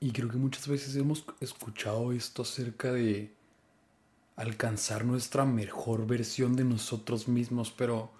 Y 0.00 0.12
creo 0.12 0.28
que 0.28 0.36
muchas 0.36 0.68
veces 0.68 0.94
hemos 0.94 1.24
escuchado 1.40 2.12
esto 2.12 2.42
acerca 2.42 2.92
de 2.92 3.32
alcanzar 4.36 5.04
nuestra 5.04 5.44
mejor 5.44 6.06
versión 6.06 6.54
de 6.54 6.62
nosotros 6.62 7.26
mismos, 7.26 7.72
pero 7.72 8.10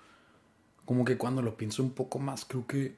como 0.84 1.04
que 1.04 1.16
cuando 1.16 1.40
lo 1.40 1.56
pienso 1.56 1.82
un 1.84 1.90
poco 1.90 2.18
más, 2.18 2.44
creo 2.44 2.66
que 2.66 2.96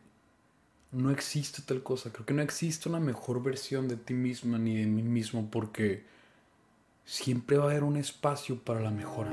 no 0.93 1.11
existe 1.11 1.61
tal 1.61 1.83
cosa, 1.83 2.11
creo 2.11 2.25
que 2.25 2.33
no 2.33 2.41
existe 2.41 2.89
una 2.89 3.01
mejor 3.01 3.43
versión 3.43 3.87
de 3.87 3.97
ti 3.97 4.15
misma 4.15 4.59
ni 4.59 4.79
de 4.79 4.87
mí 4.87 5.03
mismo 5.03 5.51
porque 5.51 6.05
siempre 7.05 7.59
va 7.59 7.65
a 7.65 7.71
haber 7.71 7.85
un 7.85 7.99
espacio 7.99 8.59
para 8.59 8.81
la 8.81 8.91
mejora. 8.91 9.33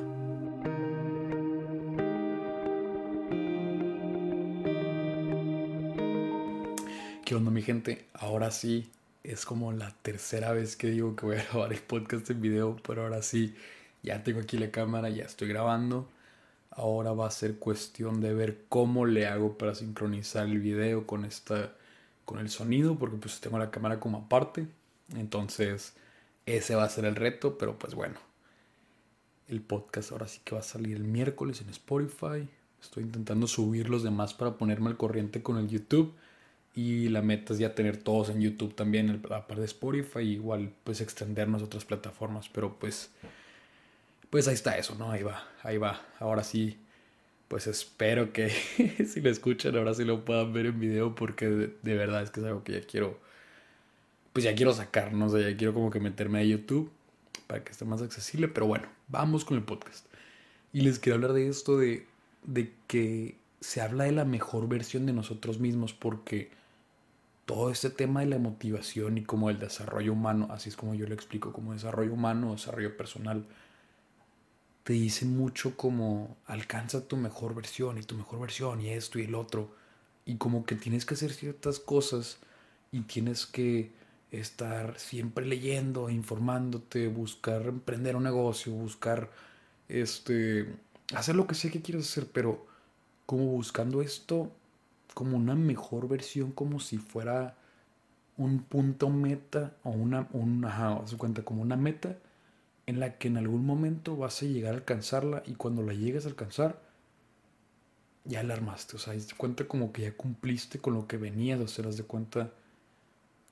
¿Qué 7.23 7.35
onda 7.35 7.51
mi 7.51 7.61
gente? 7.61 8.07
Ahora 8.13 8.51
sí, 8.51 8.89
es 9.27 9.45
como 9.45 9.73
la 9.73 9.91
tercera 10.01 10.53
vez 10.53 10.77
que 10.77 10.87
digo 10.87 11.15
que 11.15 11.25
voy 11.25 11.35
a 11.37 11.43
grabar 11.51 11.73
el 11.73 11.81
podcast 11.81 12.29
en 12.29 12.41
video, 12.41 12.77
pero 12.87 13.03
ahora 13.03 13.21
sí, 13.21 13.55
ya 14.01 14.23
tengo 14.23 14.39
aquí 14.39 14.57
la 14.57 14.71
cámara, 14.71 15.09
ya 15.09 15.25
estoy 15.25 15.49
grabando. 15.49 16.07
Ahora 16.71 17.11
va 17.11 17.27
a 17.27 17.31
ser 17.31 17.57
cuestión 17.57 18.21
de 18.21 18.33
ver 18.33 18.65
cómo 18.69 19.05
le 19.05 19.27
hago 19.27 19.57
para 19.57 19.75
sincronizar 19.75 20.47
el 20.47 20.59
video 20.59 21.05
con 21.05 21.25
esta 21.25 21.73
con 22.23 22.39
el 22.39 22.49
sonido, 22.49 22.97
porque 22.99 23.17
pues 23.17 23.39
tengo 23.39 23.57
la 23.57 23.71
cámara 23.71 23.99
como 23.99 24.19
aparte. 24.19 24.67
Entonces, 25.15 25.93
ese 26.45 26.75
va 26.75 26.83
a 26.83 26.89
ser 26.89 27.05
el 27.05 27.15
reto, 27.15 27.57
pero 27.57 27.79
pues 27.79 27.95
bueno. 27.95 28.19
El 29.47 29.61
podcast 29.61 30.11
ahora 30.11 30.27
sí 30.27 30.41
que 30.43 30.53
va 30.55 30.61
a 30.61 30.63
salir 30.63 30.97
el 30.97 31.05
miércoles 31.05 31.61
en 31.61 31.69
Spotify. 31.69 32.47
Estoy 32.81 33.03
intentando 33.03 33.47
subir 33.47 33.89
los 33.89 34.03
demás 34.03 34.33
para 34.33 34.57
ponerme 34.57 34.89
al 34.89 34.97
corriente 34.97 35.41
con 35.41 35.57
el 35.57 35.69
YouTube. 35.69 36.13
Y 36.75 37.09
la 37.09 37.21
meta 37.21 37.53
es 37.53 37.59
ya 37.59 37.73
tener 37.73 37.97
todos 37.97 38.29
en 38.29 38.39
YouTube 38.39 38.75
también, 38.75 39.21
la 39.29 39.47
parte 39.47 39.61
de 39.61 39.65
Spotify, 39.65 40.19
igual 40.19 40.71
pues 40.83 41.01
extendernos 41.01 41.61
a 41.61 41.65
otras 41.65 41.85
plataformas, 41.85 42.49
pero 42.49 42.77
pues, 42.77 43.09
pues 44.29 44.47
ahí 44.47 44.53
está 44.53 44.77
eso, 44.77 44.95
¿no? 44.95 45.11
Ahí 45.11 45.23
va, 45.23 45.47
ahí 45.63 45.77
va. 45.77 46.05
Ahora 46.19 46.43
sí, 46.43 46.77
pues 47.47 47.67
espero 47.67 48.33
que 48.33 48.49
si 49.07 49.21
lo 49.21 49.29
escuchan, 49.29 49.75
ahora 49.75 49.93
sí 49.93 50.03
lo 50.03 50.25
puedan 50.25 50.53
ver 50.53 50.67
en 50.67 50.79
video, 50.79 51.15
porque 51.15 51.47
de, 51.47 51.95
verdad 51.95 52.21
es 52.23 52.31
que 52.31 52.41
es 52.41 52.45
algo 52.45 52.63
que 52.63 52.73
ya 52.73 52.81
quiero, 52.81 53.19
pues 54.33 54.43
ya 54.43 54.55
quiero 54.55 54.73
sacar, 54.73 55.13
no 55.13 55.29
sé, 55.29 55.49
ya 55.51 55.57
quiero 55.57 55.73
como 55.73 55.89
que 55.89 55.99
meterme 55.99 56.39
a 56.39 56.43
YouTube 56.43 56.91
para 57.47 57.63
que 57.63 57.71
esté 57.71 57.85
más 57.85 58.01
accesible, 58.01 58.47
pero 58.47 58.67
bueno, 58.67 58.87
vamos 59.07 59.45
con 59.45 59.57
el 59.57 59.63
podcast. 59.63 60.05
Y 60.73 60.81
les 60.81 60.99
quiero 60.99 61.15
hablar 61.15 61.33
de 61.33 61.47
esto, 61.47 61.77
de, 61.77 62.05
de 62.43 62.71
que 62.87 63.35
se 63.59 63.81
habla 63.81 64.05
de 64.05 64.11
la 64.11 64.25
mejor 64.25 64.67
versión 64.67 65.05
de 65.05 65.13
nosotros 65.13 65.59
mismos, 65.59 65.93
porque 65.93 66.51
todo 67.45 67.71
este 67.71 67.89
tema 67.89 68.19
de 68.19 68.27
la 68.27 68.39
motivación 68.39 69.17
y 69.17 69.23
como 69.23 69.49
el 69.49 69.59
desarrollo 69.59 70.13
humano, 70.13 70.47
así 70.51 70.69
es 70.69 70.75
como 70.75 70.95
yo 70.95 71.07
lo 71.07 71.13
explico, 71.13 71.53
como 71.53 71.73
desarrollo 71.73 72.13
humano, 72.13 72.51
desarrollo 72.51 72.97
personal, 72.97 73.45
te 74.83 74.93
dice 74.93 75.25
mucho 75.25 75.75
como 75.75 76.37
alcanza 76.45 77.07
tu 77.07 77.17
mejor 77.17 77.55
versión 77.55 77.97
y 77.97 78.03
tu 78.03 78.15
mejor 78.15 78.39
versión 78.39 78.81
y 78.81 78.89
esto 78.89 79.19
y 79.19 79.23
el 79.23 79.35
otro. 79.35 79.73
Y 80.25 80.35
como 80.35 80.65
que 80.65 80.75
tienes 80.75 81.05
que 81.05 81.13
hacer 81.13 81.31
ciertas 81.33 81.79
cosas 81.79 82.39
y 82.91 83.01
tienes 83.01 83.45
que 83.45 83.91
estar 84.31 84.99
siempre 84.99 85.45
leyendo, 85.45 86.09
informándote, 86.09 87.07
buscar 87.07 87.63
emprender 87.63 88.15
un 88.15 88.23
negocio, 88.23 88.73
buscar 88.73 89.31
este 89.87 90.67
hacer 91.15 91.35
lo 91.35 91.47
que 91.47 91.55
sé 91.55 91.71
que 91.71 91.81
quieres 91.81 92.09
hacer, 92.09 92.27
pero 92.31 92.66
como 93.27 93.45
buscando 93.45 94.01
esto 94.01 94.51
como 95.13 95.37
una 95.37 95.55
mejor 95.55 96.07
versión, 96.07 96.51
como 96.51 96.79
si 96.79 96.97
fuera 96.97 97.55
un 98.37 98.59
punto 98.59 99.09
meta 99.09 99.75
o 99.83 99.89
una, 99.89 100.27
un, 100.31 100.63
ajá, 100.63 101.01
se 101.05 101.17
cuenta 101.17 101.43
como 101.43 101.61
una 101.61 101.75
meta 101.75 102.17
en 102.85 102.99
la 102.99 103.17
que 103.17 103.27
en 103.27 103.37
algún 103.37 103.65
momento 103.65 104.15
vas 104.15 104.41
a 104.41 104.45
llegar 104.45 104.73
a 104.73 104.77
alcanzarla 104.77 105.43
y 105.45 105.55
cuando 105.55 105.81
la 105.81 105.93
llegues 105.93 106.25
a 106.25 106.29
alcanzar, 106.29 106.79
ya 108.25 108.43
la 108.43 108.53
armaste, 108.53 108.95
o 108.95 108.99
sea, 108.99 109.13
te 109.13 109.35
cuenta 109.35 109.67
como 109.67 109.91
que 109.91 110.03
ya 110.03 110.15
cumpliste 110.15 110.79
con 110.79 110.93
lo 110.93 111.07
que 111.07 111.17
venías 111.17 111.59
a 111.59 111.63
hacer, 111.63 111.87
de 111.87 112.03
cuenta 112.03 112.51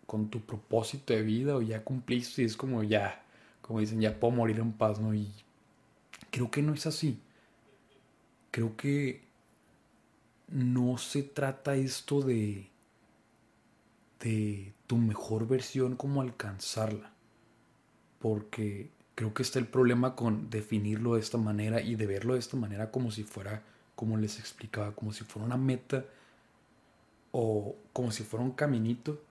con 0.06 0.30
tu 0.30 0.42
propósito 0.42 1.14
de 1.14 1.24
vida 1.24 1.56
o 1.56 1.62
ya 1.62 1.84
cumpliste 1.84 2.44
y 2.44 2.46
es 2.46 2.56
como 2.56 2.84
ya, 2.84 3.24
como 3.62 3.80
dicen, 3.80 4.00
ya 4.02 4.20
puedo 4.20 4.34
morir 4.36 4.60
en 4.60 4.72
paz, 4.72 5.00
¿no? 5.00 5.14
Y 5.16 5.32
creo 6.32 6.52
que 6.52 6.62
no 6.62 6.74
es 6.74 6.86
así. 6.86 7.20
Creo 8.52 8.78
que 8.78 9.25
no 10.48 10.98
se 10.98 11.24
trata 11.24 11.76
esto 11.76 12.22
de, 12.22 12.68
de 14.20 14.74
tu 14.88 14.98
mejor 14.98 15.48
versión 15.48 15.96
como 15.96 16.22
alcanzarla. 16.22 17.12
Porque 18.20 18.90
creo 19.16 19.34
que 19.34 19.44
está 19.44 19.60
el 19.60 19.68
problema 19.68 20.16
con 20.16 20.50
definirlo 20.50 21.16
de 21.16 21.22
esta 21.22 21.38
manera 21.38 21.82
y 21.82 21.96
de 21.96 22.06
verlo 22.08 22.34
de 22.34 22.40
esta 22.40 22.58
manera 22.58 22.92
como 22.92 23.12
si 23.12 23.24
fuera, 23.24 23.64
como 23.96 24.18
les 24.18 24.40
explicaba, 24.40 24.94
como 24.94 25.14
si 25.14 25.24
fuera 25.24 25.46
una 25.46 25.58
meta 25.58 26.06
o 27.32 27.76
como 27.94 28.12
si 28.12 28.24
fuera 28.24 28.46
un 28.46 28.52
caminito 28.52 29.22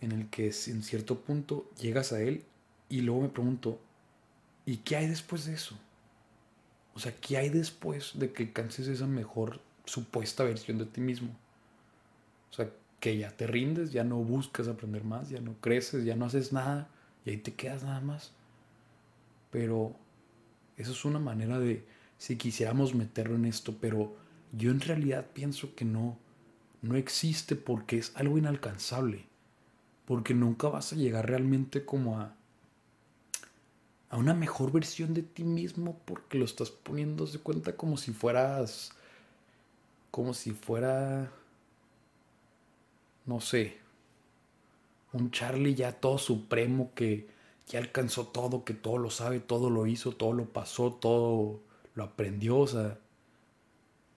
en 0.00 0.12
el 0.12 0.28
que 0.28 0.46
en 0.46 0.82
cierto 0.82 1.20
punto 1.20 1.70
llegas 1.80 2.12
a 2.12 2.20
él 2.20 2.44
y 2.88 3.00
luego 3.00 3.22
me 3.22 3.28
pregunto, 3.28 3.80
¿y 4.66 4.78
qué 4.78 4.96
hay 4.96 5.08
después 5.08 5.46
de 5.46 5.54
eso? 5.54 5.76
O 6.94 7.00
sea, 7.00 7.14
¿qué 7.20 7.38
hay 7.38 7.48
después 7.48 8.12
de 8.14 8.32
que 8.32 8.44
alcances 8.44 8.86
esa 8.86 9.06
mejor 9.06 9.60
supuesta 9.84 10.44
versión 10.44 10.78
de 10.78 10.86
ti 10.86 11.00
mismo. 11.00 11.30
O 12.50 12.54
sea, 12.54 12.70
que 13.00 13.18
ya 13.18 13.30
te 13.30 13.46
rindes, 13.46 13.92
ya 13.92 14.04
no 14.04 14.16
buscas 14.16 14.68
aprender 14.68 15.04
más, 15.04 15.28
ya 15.28 15.40
no 15.40 15.54
creces, 15.60 16.04
ya 16.04 16.16
no 16.16 16.24
haces 16.24 16.52
nada 16.52 16.88
y 17.24 17.30
ahí 17.30 17.36
te 17.36 17.54
quedas 17.54 17.82
nada 17.82 18.00
más. 18.00 18.32
Pero 19.50 19.94
eso 20.76 20.92
es 20.92 21.04
una 21.04 21.18
manera 21.18 21.58
de, 21.58 21.84
si 22.18 22.36
quisiéramos 22.36 22.94
meterlo 22.94 23.36
en 23.36 23.44
esto, 23.44 23.76
pero 23.80 24.16
yo 24.52 24.70
en 24.70 24.80
realidad 24.80 25.26
pienso 25.32 25.74
que 25.74 25.84
no, 25.84 26.16
no 26.82 26.96
existe 26.96 27.56
porque 27.56 27.98
es 27.98 28.12
algo 28.16 28.38
inalcanzable. 28.38 29.26
Porque 30.06 30.34
nunca 30.34 30.68
vas 30.68 30.92
a 30.92 30.96
llegar 30.96 31.28
realmente 31.28 31.84
como 31.84 32.20
a, 32.20 32.34
a 34.10 34.16
una 34.16 34.34
mejor 34.34 34.70
versión 34.70 35.12
de 35.12 35.22
ti 35.22 35.44
mismo 35.44 36.00
porque 36.04 36.38
lo 36.38 36.44
estás 36.44 36.70
poniendo 36.70 37.26
de 37.26 37.38
cuenta 37.38 37.76
como 37.76 37.96
si 37.96 38.12
fueras 38.12 38.92
como 40.14 40.32
si 40.32 40.52
fuera, 40.52 41.28
no 43.26 43.40
sé, 43.40 43.78
un 45.12 45.32
Charlie 45.32 45.74
ya 45.74 45.90
todo 45.90 46.18
supremo 46.18 46.92
que 46.94 47.26
ya 47.66 47.80
alcanzó 47.80 48.28
todo, 48.28 48.64
que 48.64 48.74
todo 48.74 48.96
lo 48.98 49.10
sabe, 49.10 49.40
todo 49.40 49.70
lo 49.70 49.88
hizo, 49.88 50.12
todo 50.12 50.32
lo 50.32 50.44
pasó, 50.44 50.92
todo 50.92 51.58
lo 51.96 52.04
aprendió, 52.04 52.58
o 52.58 52.66
sea, 52.68 52.96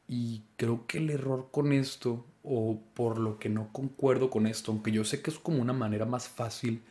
y 0.07 0.44
creo 0.56 0.86
que 0.86 1.00
el 1.00 1.09
error 1.09 1.47
con 1.50 1.74
esto, 1.74 2.24
o 2.44 2.80
por 2.94 3.18
lo 3.18 3.40
que 3.40 3.50
no 3.50 3.74
concuerdo 3.74 4.30
con 4.30 4.46
esto, 4.46 4.72
aunque 4.72 4.91
yo 4.91 5.03
sé 5.03 5.24
que 5.24 5.31
es 5.31 5.40
como 5.40 5.63
una 5.63 5.74
manera 5.74 6.06
más 6.06 6.30
fácil, 6.30 6.84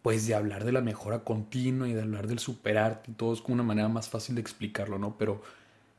pues 0.00 0.26
de 0.26 0.34
hablar 0.34 0.64
de 0.64 0.72
la 0.72 0.80
mejora 0.80 1.22
continua 1.22 1.86
y 1.86 1.92
de 1.92 2.00
hablar 2.00 2.28
del 2.28 2.38
superarte 2.38 3.10
y 3.10 3.14
todo 3.14 3.34
es 3.34 3.42
como 3.42 3.56
una 3.56 3.62
manera 3.62 3.90
más 3.90 4.08
fácil 4.08 4.36
de 4.36 4.40
explicarlo, 4.40 4.98
¿no? 4.98 5.18
Pero 5.18 5.42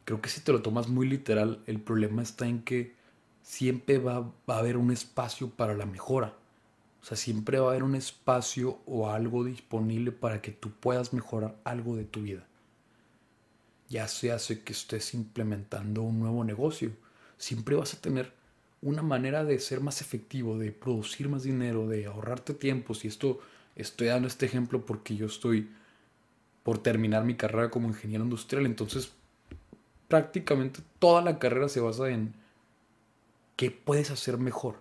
creo 0.05 0.21
que 0.21 0.29
si 0.29 0.41
te 0.41 0.51
lo 0.51 0.61
tomas 0.61 0.87
muy 0.87 1.07
literal, 1.07 1.61
el 1.67 1.79
problema 1.79 2.21
está 2.21 2.47
en 2.47 2.63
que 2.63 2.93
siempre 3.43 3.97
va, 3.97 4.31
a 4.47 4.57
haber 4.57 4.77
un 4.77 4.91
espacio 4.91 5.49
para 5.49 5.75
la 5.75 5.85
mejora. 5.85 6.35
O 7.01 7.05
sea, 7.05 7.17
siempre 7.17 7.59
va 7.59 7.67
a 7.67 7.69
haber 7.71 7.83
un 7.83 7.95
espacio 7.95 8.79
o 8.85 9.09
algo 9.09 9.43
disponible 9.43 10.11
para 10.11 10.41
que 10.41 10.51
tú 10.51 10.71
puedas 10.71 11.13
mejorar 11.13 11.55
algo 11.63 11.95
de 11.95 12.05
tu 12.05 12.21
vida. 12.21 12.45
Ya 13.89 14.07
sea 14.07 14.37
que 14.37 14.71
estés 14.71 15.13
implementando 15.13 16.01
un 16.03 16.19
nuevo 16.19 16.43
negocio, 16.43 16.91
siempre 17.37 17.75
vas 17.75 17.93
a 17.93 18.01
tener 18.01 18.31
una 18.81 19.01
manera 19.01 19.43
de 19.43 19.59
ser 19.59 19.81
más 19.81 20.01
efectivo, 20.01 20.57
de 20.57 20.71
producir 20.71 21.27
más 21.27 21.43
dinero, 21.43 21.87
de 21.87 22.05
ahorrarte 22.05 22.53
tiempo. 22.53 22.93
Si 22.93 23.07
esto 23.07 23.39
estoy 23.75 24.07
dando 24.07 24.27
este 24.27 24.45
ejemplo 24.45 24.85
porque 24.85 25.15
yo 25.15 25.25
estoy 25.25 25.69
por 26.63 26.77
terminar 26.77 27.25
mi 27.25 27.35
carrera 27.35 27.69
como 27.69 27.87
ingeniero 27.87 28.23
industrial, 28.23 28.65
entonces 28.65 29.11
prácticamente 30.11 30.81
toda 30.99 31.21
la 31.21 31.39
carrera 31.39 31.69
se 31.69 31.79
basa 31.79 32.09
en 32.09 32.33
qué 33.55 33.71
puedes 33.71 34.11
hacer 34.11 34.37
mejor. 34.37 34.75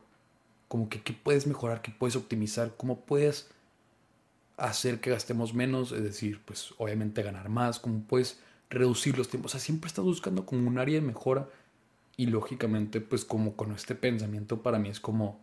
Como 0.67 0.89
que 0.89 1.03
qué 1.03 1.13
puedes 1.13 1.47
mejorar, 1.47 1.83
qué 1.83 1.93
puedes 1.97 2.17
optimizar, 2.17 2.75
cómo 2.77 3.03
puedes 3.03 3.49
hacer 4.57 5.01
que 5.01 5.11
gastemos 5.11 5.55
menos, 5.55 5.93
es 5.93 6.03
decir, 6.03 6.41
pues 6.45 6.75
obviamente 6.79 7.23
ganar 7.23 7.49
más, 7.49 7.79
cómo 7.79 8.03
puedes 8.03 8.41
reducir 8.71 9.17
los 9.17 9.29
tiempos. 9.29 9.53
O 9.53 9.59
sea, 9.59 9.61
siempre 9.61 9.87
estás 9.87 10.05
buscando 10.05 10.45
como 10.45 10.67
un 10.67 10.79
área 10.79 10.97
de 10.97 11.07
mejora 11.07 11.49
y 12.17 12.27
lógicamente 12.27 13.01
pues 13.01 13.25
como 13.25 13.55
con 13.55 13.71
este 13.71 13.95
pensamiento 13.95 14.65
para 14.65 14.81
mí 14.81 14.89
es 14.89 14.99
como, 14.99 15.39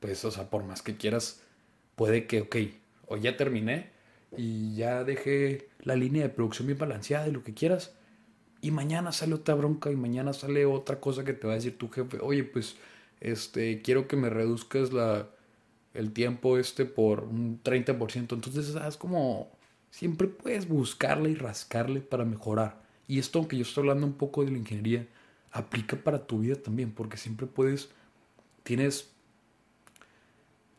pues, 0.00 0.22
o 0.26 0.30
sea, 0.30 0.50
por 0.50 0.64
más 0.64 0.82
que 0.82 0.98
quieras, 0.98 1.40
puede 1.96 2.26
que, 2.26 2.42
ok, 2.42 2.56
hoy 3.06 3.22
ya 3.22 3.38
terminé 3.38 3.88
y 4.36 4.74
ya 4.74 5.02
dejé 5.02 5.70
la 5.80 5.96
línea 5.96 6.24
de 6.24 6.28
producción 6.28 6.66
bien 6.66 6.78
balanceada 6.78 7.26
y 7.26 7.32
lo 7.32 7.42
que 7.42 7.54
quieras 7.54 7.94
y 8.64 8.70
mañana 8.70 9.12
sale 9.12 9.34
otra 9.34 9.54
bronca 9.54 9.92
y 9.92 9.96
mañana 9.96 10.32
sale 10.32 10.64
otra 10.64 10.98
cosa 10.98 11.22
que 11.22 11.34
te 11.34 11.46
va 11.46 11.52
a 11.52 11.56
decir 11.56 11.76
tu 11.76 11.90
jefe, 11.90 12.18
oye, 12.22 12.44
pues 12.44 12.76
este, 13.20 13.82
quiero 13.82 14.08
que 14.08 14.16
me 14.16 14.30
reduzcas 14.30 14.90
la, 14.90 15.28
el 15.92 16.14
tiempo 16.14 16.56
este 16.56 16.86
por 16.86 17.24
un 17.24 17.62
30%. 17.62 18.14
Entonces, 18.14 18.74
es 18.74 18.96
como, 18.96 19.50
siempre 19.90 20.28
puedes 20.28 20.66
buscarle 20.66 21.28
y 21.28 21.34
rascarle 21.34 22.00
para 22.00 22.24
mejorar. 22.24 22.80
Y 23.06 23.18
esto, 23.18 23.38
aunque 23.38 23.58
yo 23.58 23.64
estoy 23.64 23.82
hablando 23.82 24.06
un 24.06 24.14
poco 24.14 24.42
de 24.42 24.52
la 24.52 24.56
ingeniería, 24.56 25.06
aplica 25.52 25.98
para 25.98 26.26
tu 26.26 26.38
vida 26.38 26.54
también, 26.56 26.90
porque 26.90 27.18
siempre 27.18 27.46
puedes, 27.46 27.90
tienes, 28.62 29.10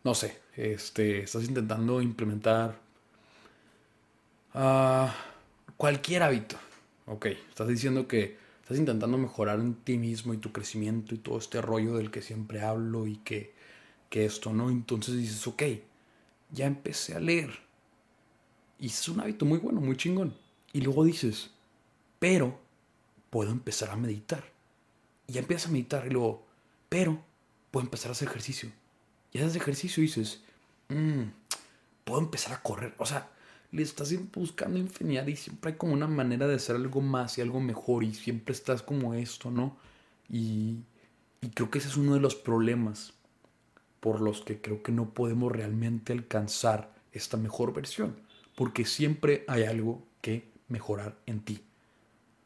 no 0.04 0.16
sé, 0.16 0.40
este, 0.56 1.20
estás 1.20 1.44
intentando 1.44 2.02
implementar 2.02 2.80
uh, 4.56 5.06
cualquier 5.78 6.24
hábito. 6.24 6.58
Ok, 7.08 7.28
estás 7.28 7.68
diciendo 7.68 8.08
que 8.08 8.38
estás 8.62 8.78
intentando 8.78 9.18
mejorar 9.18 9.60
en 9.60 9.76
ti 9.76 9.98
mismo 9.98 10.34
y 10.34 10.38
tu 10.38 10.52
crecimiento 10.52 11.14
y 11.14 11.20
todo 11.20 11.38
este 11.38 11.62
rollo 11.62 11.98
del 11.98 12.10
que 12.10 12.24
siempre 12.24 12.62
hablo 12.62 13.06
y 13.06 13.18
que, 13.18 13.54
que 14.10 14.26
esto, 14.26 14.54
¿no? 14.54 14.72
Entonces 14.72 15.16
dices, 15.16 15.46
ok, 15.46 15.64
ya 16.52 16.66
empecé 16.66 17.16
a 17.16 17.20
leer. 17.20 17.52
Y 18.80 18.88
es 18.88 19.08
un 19.08 19.20
hábito 19.20 19.46
muy 19.46 19.60
bueno, 19.60 19.82
muy 19.82 19.96
chingón. 19.98 20.36
Y 20.74 20.82
luego 20.82 21.04
dices, 21.04 21.52
pero 22.18 22.60
puedo 23.30 23.52
empezar 23.52 23.92
a 23.92 23.96
meditar. 23.96 24.44
Y 25.28 25.34
ya 25.34 25.42
empiezas 25.42 25.70
a 25.70 25.72
meditar 25.72 26.08
y 26.08 26.10
luego, 26.10 26.44
pero 26.90 27.24
puedo 27.70 27.86
empezar 27.86 28.10
a 28.10 28.14
hacer 28.14 28.30
ejercicio. 28.30 28.72
Y 29.32 29.40
haces 29.40 29.56
ejercicio 29.56 30.02
y 30.02 30.08
dices, 30.08 30.42
mmm, 30.90 31.26
puedo 32.04 32.20
empezar 32.20 32.54
a 32.54 32.64
correr. 32.64 32.96
O 32.98 33.06
sea, 33.06 33.30
estás 33.84 34.14
buscando 34.34 34.78
infinidad 34.78 35.28
y 35.28 35.36
siempre 35.36 35.72
hay 35.72 35.78
como 35.78 35.94
una 35.94 36.08
manera 36.08 36.48
de 36.48 36.56
hacer 36.56 36.76
algo 36.76 37.02
más 37.02 37.38
y 37.38 37.42
algo 37.42 37.60
mejor 37.60 38.04
y 38.04 38.14
siempre 38.14 38.54
estás 38.54 38.82
como 38.82 39.14
esto, 39.14 39.52
¿no? 39.52 39.78
Y, 40.30 40.80
y 41.42 41.50
creo 41.50 41.70
que 41.70 41.80
ese 41.80 41.90
es 41.90 41.98
uno 41.98 42.14
de 42.14 42.20
los 42.20 42.36
problemas 42.36 43.14
por 44.00 44.22
los 44.22 44.42
que 44.42 44.62
creo 44.62 44.84
que 44.84 44.92
no 44.92 45.10
podemos 45.10 45.52
realmente 45.52 46.14
alcanzar 46.14 46.94
esta 47.12 47.38
mejor 47.38 47.74
versión. 47.74 48.16
Porque 48.56 48.86
siempre 48.86 49.44
hay 49.48 49.64
algo 49.64 50.04
que 50.22 50.48
mejorar 50.68 51.18
en 51.26 51.40
ti. 51.40 51.60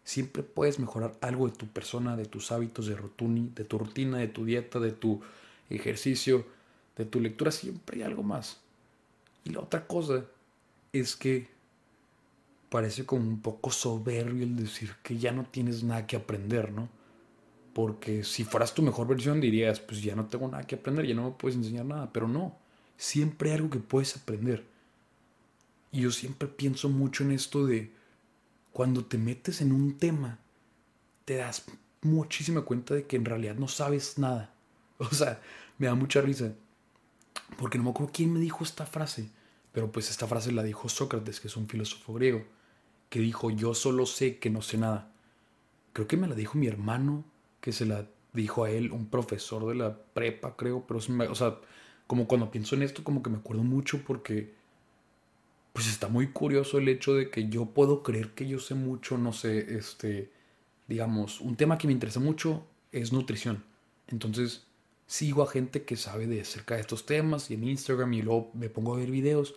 Siempre 0.05 0.41
puedes 0.41 0.79
mejorar 0.79 1.17
algo 1.21 1.47
de 1.47 1.55
tu 1.55 1.67
persona, 1.67 2.15
de 2.15 2.25
tus 2.25 2.51
hábitos, 2.51 2.87
de, 2.87 2.95
rutini, 2.95 3.51
de 3.53 3.63
tu 3.63 3.77
rutina, 3.77 4.17
de 4.17 4.29
tu 4.29 4.45
dieta, 4.45 4.79
de 4.79 4.91
tu 4.91 5.21
ejercicio, 5.69 6.45
de 6.95 7.05
tu 7.05 7.19
lectura. 7.19 7.51
Siempre 7.51 7.97
hay 7.97 8.03
algo 8.03 8.23
más. 8.23 8.61
Y 9.43 9.49
la 9.49 9.59
otra 9.59 9.85
cosa 9.85 10.23
es 10.93 11.15
que 11.15 11.49
parece 12.69 13.05
como 13.05 13.27
un 13.27 13.41
poco 13.41 13.71
soberbio 13.71 14.43
el 14.43 14.55
decir 14.55 14.95
que 15.03 15.17
ya 15.17 15.31
no 15.31 15.45
tienes 15.45 15.83
nada 15.83 16.07
que 16.07 16.15
aprender, 16.15 16.71
¿no? 16.71 16.89
Porque 17.73 18.23
si 18.23 18.43
fueras 18.43 18.73
tu 18.73 18.81
mejor 18.81 19.07
versión 19.07 19.41
dirías, 19.41 19.79
pues 19.79 20.01
ya 20.01 20.15
no 20.15 20.27
tengo 20.27 20.47
nada 20.47 20.63
que 20.63 20.75
aprender, 20.75 21.05
ya 21.05 21.15
no 21.15 21.23
me 21.23 21.31
puedes 21.31 21.57
enseñar 21.57 21.85
nada, 21.85 22.11
pero 22.11 22.27
no, 22.27 22.55
siempre 22.97 23.49
hay 23.51 23.57
algo 23.57 23.69
que 23.69 23.79
puedes 23.79 24.15
aprender. 24.15 24.65
Y 25.91 26.01
yo 26.01 26.11
siempre 26.11 26.47
pienso 26.47 26.89
mucho 26.89 27.23
en 27.23 27.31
esto 27.31 27.65
de 27.65 27.91
cuando 28.71 29.05
te 29.05 29.17
metes 29.17 29.61
en 29.61 29.71
un 29.71 29.97
tema, 29.97 30.39
te 31.25 31.35
das 31.35 31.65
muchísima 32.01 32.61
cuenta 32.61 32.93
de 32.93 33.05
que 33.05 33.15
en 33.15 33.25
realidad 33.25 33.55
no 33.55 33.67
sabes 33.67 34.17
nada. 34.17 34.53
O 34.99 35.09
sea, 35.13 35.39
me 35.77 35.87
da 35.87 35.95
mucha 35.95 36.19
risa. 36.19 36.51
Porque 37.57 37.77
no 37.77 37.85
me 37.85 37.91
acuerdo 37.91 38.11
quién 38.13 38.33
me 38.33 38.39
dijo 38.41 38.65
esta 38.65 38.85
frase. 38.85 39.29
Pero 39.79 39.93
pues 39.93 40.09
esta 40.09 40.27
frase 40.27 40.51
la 40.51 40.61
dijo 40.61 40.89
Sócrates, 40.89 41.39
que 41.39 41.47
es 41.47 41.55
un 41.55 41.69
filósofo 41.69 42.13
griego, 42.13 42.43
que 43.07 43.21
dijo, 43.21 43.49
yo 43.49 43.73
solo 43.73 44.05
sé 44.05 44.37
que 44.37 44.49
no 44.49 44.61
sé 44.61 44.77
nada. 44.77 45.09
Creo 45.93 46.05
que 46.05 46.17
me 46.17 46.27
la 46.27 46.35
dijo 46.35 46.57
mi 46.57 46.67
hermano, 46.67 47.23
que 47.61 47.71
se 47.71 47.85
la 47.85 48.05
dijo 48.33 48.65
a 48.65 48.71
él, 48.71 48.91
un 48.91 49.05
profesor 49.05 49.65
de 49.69 49.75
la 49.75 49.97
prepa, 49.97 50.57
creo. 50.57 50.83
Pero, 50.85 50.99
o 51.31 51.35
sea, 51.35 51.59
como 52.07 52.27
cuando 52.27 52.51
pienso 52.51 52.75
en 52.75 52.83
esto, 52.83 53.05
como 53.05 53.23
que 53.23 53.29
me 53.29 53.37
acuerdo 53.37 53.63
mucho 53.63 54.03
porque 54.05 54.53
pues 55.71 55.87
está 55.87 56.09
muy 56.09 56.27
curioso 56.33 56.77
el 56.77 56.89
hecho 56.89 57.13
de 57.13 57.29
que 57.29 57.47
yo 57.47 57.67
puedo 57.67 58.03
creer 58.03 58.31
que 58.33 58.45
yo 58.49 58.59
sé 58.59 58.75
mucho, 58.75 59.17
no 59.17 59.31
sé, 59.31 59.77
este, 59.77 60.29
digamos, 60.89 61.39
un 61.39 61.55
tema 61.55 61.77
que 61.77 61.87
me 61.87 61.93
interesa 61.93 62.19
mucho 62.19 62.65
es 62.91 63.13
nutrición. 63.13 63.63
Entonces, 64.09 64.65
sigo 65.07 65.41
a 65.41 65.47
gente 65.47 65.83
que 65.83 65.95
sabe 65.95 66.27
de 66.27 66.41
acerca 66.41 66.75
de 66.75 66.81
estos 66.81 67.05
temas 67.05 67.49
y 67.49 67.53
en 67.53 67.63
Instagram 67.63 68.11
y 68.11 68.23
luego 68.23 68.51
me 68.53 68.69
pongo 68.69 68.93
a 68.93 68.97
ver 68.97 69.09
videos. 69.09 69.55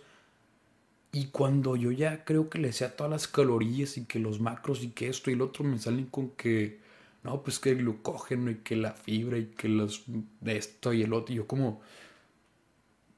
Y 1.13 1.27
cuando 1.27 1.75
yo 1.77 1.91
ya 1.91 2.25
creo 2.25 2.49
que 2.49 2.59
le 2.59 2.73
sé 2.73 2.85
a 2.85 2.95
todas 2.97 3.11
las 3.11 3.27
calorías 3.29 3.97
y 3.97 4.05
que 4.05 4.19
los 4.19 4.41
macros 4.41 4.83
y 4.83 4.89
que 4.89 5.07
esto 5.09 5.31
y 5.31 5.35
lo 5.35 5.45
otro 5.45 5.63
me 5.63 5.79
salen 5.79 6.07
con 6.07 6.31
que, 6.31 6.79
no, 7.23 7.43
pues 7.43 7.59
que 7.59 7.71
el 7.71 7.77
glucógeno 7.79 8.51
y 8.51 8.57
que 8.57 8.75
la 8.75 8.93
fibra 8.93 9.37
y 9.37 9.45
que 9.47 9.69
los 9.69 10.03
esto 10.45 10.91
y 10.93 11.03
el 11.03 11.13
otro. 11.13 11.33
Y 11.33 11.37
yo 11.37 11.47
como, 11.47 11.81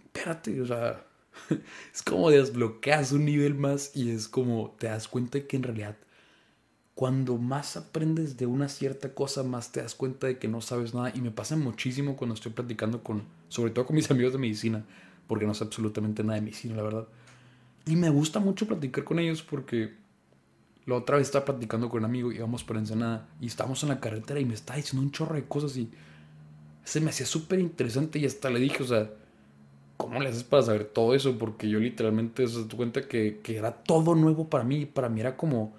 espérate, 0.06 0.62
o 0.62 0.66
sea, 0.68 1.06
es 1.94 2.04
como 2.04 2.30
desbloqueas 2.30 3.12
un 3.14 3.26
nivel 3.26 3.56
más 3.56 3.92
y 3.96 4.12
es 4.12 4.28
como 4.28 4.76
te 4.80 4.88
das 4.88 5.08
cuenta 5.08 5.40
de 5.40 5.48
que 5.48 5.58
en 5.58 5.64
realidad 5.64 5.98
cuando 6.96 7.38
más 7.38 7.76
aprendes 7.78 8.38
de 8.38 8.46
una 8.46 8.70
cierta 8.70 9.14
cosa, 9.14 9.44
más 9.44 9.72
te 9.72 9.82
das 9.82 9.96
cuenta 9.96 10.28
de 10.28 10.40
que 10.40 10.48
no 10.48 10.62
sabes 10.62 10.94
nada. 10.94 11.12
Y 11.14 11.22
me 11.22 11.30
pasa 11.32 11.58
muchísimo 11.58 12.16
cuando 12.16 12.36
estoy 12.36 12.54
platicando 12.54 13.04
con, 13.04 13.24
sobre 13.50 13.72
todo 13.72 13.86
con 13.86 13.98
mis 13.98 14.10
amigos 14.10 14.32
de 14.34 14.40
medicina, 14.40 14.86
porque 15.28 15.46
no 15.46 15.54
sé 15.54 15.66
absolutamente 15.66 16.24
nada 16.24 16.36
de 16.36 16.42
medicina, 16.42 16.76
la 16.76 16.84
verdad. 16.84 17.08
Y 17.86 17.96
me 17.96 18.10
gusta 18.10 18.40
mucho 18.40 18.68
platicar 18.68 19.04
con 19.04 19.20
ellos 19.20 19.44
porque 19.44 19.94
la 20.86 20.96
otra 20.96 21.18
vez 21.18 21.28
estaba 21.28 21.46
platicando 21.46 21.90
con 21.90 22.00
un 22.00 22.06
amigo, 22.06 22.32
íbamos 22.32 22.64
por 22.64 22.78
Ensenada 22.78 23.28
y 23.40 23.48
estábamos 23.48 23.82
en 23.84 23.90
la 23.90 24.00
carretera 24.00 24.40
y 24.40 24.46
me 24.46 24.54
estaba 24.54 24.78
diciendo 24.78 25.04
un 25.04 25.12
chorro 25.12 25.36
de 25.36 25.46
cosas 25.46 25.76
y 25.78 25.90
se 26.84 27.02
me 27.02 27.10
hacía 27.10 27.26
súper 27.26 27.60
interesante 27.60 28.20
y 28.20 28.26
hasta 28.26 28.50
le 28.50 28.60
dije, 28.60 28.84
o 28.84 28.86
sea, 28.86 29.10
¿cómo 29.98 30.20
le 30.20 30.30
haces 30.30 30.44
para 30.44 30.64
saber 30.64 30.86
todo 30.86 31.16
eso? 31.16 31.38
Porque 31.38 31.68
yo 31.68 31.80
literalmente 31.80 32.48
se 32.48 32.64
da 32.64 32.76
cuenta 32.76 33.08
que, 33.08 33.40
que, 33.42 33.58
era 33.58 33.72
todo 33.72 34.14
nuevo 34.16 34.50
para 34.50 34.64
mí. 34.64 34.86
Para 34.86 35.10
mí 35.10 35.20
era 35.20 35.36
como, 35.36 35.76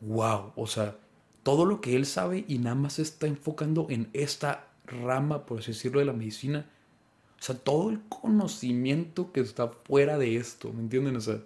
wow, 0.00 0.52
o 0.54 0.66
sea, 0.66 0.96
todo 1.42 1.64
lo 1.64 1.80
que 1.80 1.96
él 1.96 2.06
sabe 2.06 2.44
y 2.46 2.58
nada 2.58 2.76
más 2.76 2.94
se 2.94 3.02
está 3.02 3.26
enfocando 3.26 3.86
en 3.90 4.08
esta 4.12 4.68
rama, 4.86 5.46
por 5.46 5.58
así 5.58 5.72
decirlo, 5.72 5.98
de 5.98 6.06
la 6.06 6.12
medicina. 6.12 6.66
O 7.38 7.42
sea, 7.42 7.56
todo 7.56 7.90
el 7.90 8.00
conocimiento 8.08 9.32
que 9.32 9.40
está 9.40 9.68
fuera 9.68 10.18
de 10.18 10.36
esto, 10.36 10.72
¿me 10.72 10.80
entienden? 10.80 11.16
O 11.16 11.20
sea, 11.20 11.38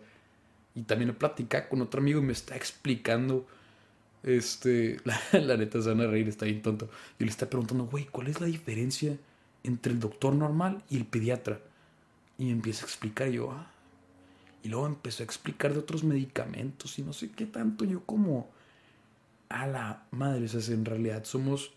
y 0.74 0.82
también 0.82 1.10
he 1.10 1.14
platicado 1.14 1.68
con 1.68 1.82
otro 1.82 2.00
amigo 2.00 2.20
y 2.20 2.24
me 2.24 2.32
está 2.32 2.56
explicando, 2.56 3.46
este, 4.22 4.98
la, 5.32 5.56
neta 5.56 5.82
se 5.82 5.88
van 5.88 6.00
a 6.00 6.06
reír, 6.06 6.28
está 6.28 6.44
bien 6.44 6.62
tonto. 6.62 6.88
Y 7.18 7.24
le 7.24 7.30
está 7.30 7.48
preguntando, 7.48 7.86
güey, 7.86 8.06
¿cuál 8.06 8.28
es 8.28 8.40
la 8.40 8.46
diferencia 8.46 9.16
entre 9.64 9.92
el 9.92 10.00
doctor 10.00 10.34
normal 10.34 10.82
y 10.88 10.96
el 10.96 11.06
pediatra? 11.06 11.60
Y 12.38 12.46
me 12.46 12.52
empieza 12.52 12.84
a 12.84 12.88
explicar 12.88 13.28
yo, 13.28 13.50
ah. 13.50 13.70
Y 14.62 14.68
luego 14.68 14.86
empezó 14.86 15.22
a 15.22 15.26
explicar 15.26 15.72
de 15.72 15.78
otros 15.78 16.04
medicamentos 16.04 16.98
y 16.98 17.02
no 17.02 17.14
sé 17.14 17.30
qué 17.30 17.46
tanto. 17.46 17.84
Yo 17.84 18.04
como, 18.04 18.50
a 19.48 19.66
la 19.66 20.06
madre, 20.10 20.44
o 20.44 20.48
sea, 20.48 20.74
en 20.74 20.84
realidad 20.84 21.24
somos 21.24 21.72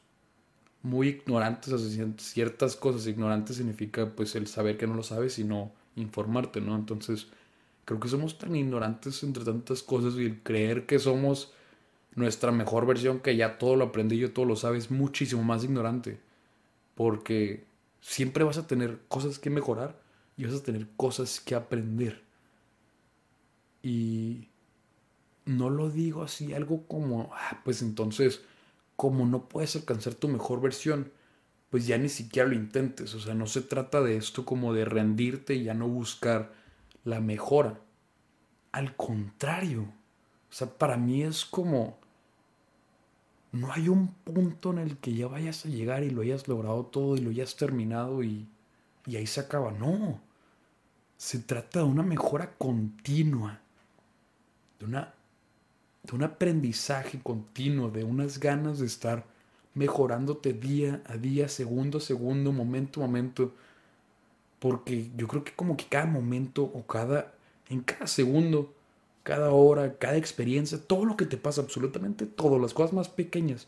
muy 0.84 1.08
ignorantes 1.08 1.74
hacia 1.74 2.08
ciertas 2.18 2.76
cosas. 2.76 3.08
Ignorante 3.08 3.54
significa 3.54 4.06
pues 4.16 4.36
el 4.36 4.48
saber 4.48 4.78
que 4.78 4.86
no 4.86 4.94
lo 4.94 5.04
sabes 5.04 5.40
y 5.40 5.44
no 5.44 5.72
informarte, 5.96 6.62
¿no? 6.62 6.76
Entonces, 6.76 7.28
creo 7.86 8.00
que 8.00 8.10
somos 8.10 8.38
tan 8.38 8.56
ignorantes 8.56 9.24
entre 9.24 9.44
tantas 9.46 9.82
cosas 9.82 10.16
y 10.16 10.26
el 10.26 10.44
creer 10.44 10.86
que 10.86 11.00
somos 11.00 11.54
nuestra 12.16 12.52
mejor 12.52 12.86
versión, 12.86 13.20
que 13.20 13.36
ya 13.36 13.58
todo 13.58 13.76
lo 13.76 13.86
aprendí, 13.86 14.18
yo 14.18 14.32
todo 14.34 14.46
lo 14.46 14.56
sabes, 14.56 14.92
muchísimo 14.92 15.44
más 15.44 15.64
ignorante. 15.64 16.20
Porque 16.96 17.66
siempre 18.02 18.44
vas 18.44 18.58
a 18.58 18.68
tener 18.68 19.00
cosas 19.08 19.40
que 19.40 19.50
mejorar 19.50 20.00
y 20.38 20.46
vas 20.46 20.54
a 20.54 20.64
tener 20.64 20.88
cosas 20.98 21.40
que 21.40 21.56
aprender. 21.56 22.22
Y 23.82 24.50
no 25.46 25.70
lo 25.70 25.90
digo 25.90 26.24
así, 26.24 26.54
algo 26.54 26.86
como, 26.88 27.32
ah, 27.34 27.62
pues 27.64 27.82
entonces, 27.82 28.42
como 29.04 29.26
no 29.26 29.50
puedes 29.50 29.76
alcanzar 29.76 30.14
tu 30.14 30.30
mejor 30.30 30.62
versión, 30.62 31.12
pues 31.70 31.86
ya 31.86 31.98
ni 31.98 32.08
siquiera 32.08 32.48
lo 32.48 32.56
intentes. 32.56 33.14
O 33.16 33.20
sea, 33.20 33.34
no 33.34 33.48
se 33.48 33.60
trata 33.60 34.00
de 34.00 34.16
esto 34.16 34.46
como 34.46 34.74
de 34.74 34.86
rendirte 34.86 35.56
y 35.56 35.66
ya 35.66 35.74
no 35.74 35.90
buscar 35.90 36.54
la 37.04 37.20
mejora. 37.20 37.82
Al 38.72 38.96
contrario, 38.96 39.82
o 39.82 40.54
sea, 40.54 40.70
para 40.70 40.96
mí 40.96 41.24
es 41.24 41.44
como, 41.44 41.98
no 43.52 43.74
hay 43.74 43.90
un 43.90 44.08
punto 44.08 44.72
en 44.72 44.78
el 44.78 44.98
que 44.98 45.14
ya 45.14 45.28
vayas 45.28 45.66
a 45.66 45.70
llegar 45.70 46.04
y 46.04 46.10
lo 46.10 46.22
hayas 46.22 46.48
logrado 46.48 46.86
todo 46.86 47.18
y 47.18 47.20
lo 47.20 47.32
hayas 47.32 47.58
terminado 47.58 48.24
y 48.24 48.48
y 49.06 49.16
ahí 49.18 49.28
se 49.28 49.42
acaba. 49.42 49.72
No. 49.72 50.22
Se 51.18 51.40
trata 51.40 51.80
de 51.80 51.86
una 51.86 52.04
mejora 52.04 52.54
continua, 52.58 53.60
de, 54.80 54.86
una, 54.86 55.14
de 56.04 56.16
un 56.16 56.24
aprendizaje 56.24 57.20
continuo, 57.22 57.90
de 57.90 58.04
unas 58.04 58.40
ganas 58.40 58.80
de 58.80 58.86
estar 58.86 59.26
mejorándote 59.74 60.54
día 60.54 61.02
a 61.06 61.18
día, 61.18 61.48
segundo 61.48 61.98
a 61.98 62.02
segundo, 62.02 62.52
momento 62.52 63.02
a 63.02 63.08
momento. 63.08 63.54
Porque 64.60 65.10
yo 65.18 65.28
creo 65.28 65.44
que 65.44 65.54
como 65.54 65.76
que 65.76 65.86
cada 65.86 66.06
momento 66.06 66.64
o 66.64 66.86
cada, 66.86 67.34
en 67.70 67.82
cada 67.82 68.08
segundo, 68.08 68.74
cada 69.24 69.52
hora, 69.52 69.98
cada 69.98 70.18
experiencia, 70.18 70.78
todo 70.78 71.06
lo 71.06 71.18
que 71.18 71.26
te 71.26 71.38
pasa, 71.38 71.62
absolutamente 71.62 72.26
todo, 72.26 72.60
las 72.60 72.74
cosas 72.74 72.94
más 72.94 73.10
pequeñas, 73.10 73.68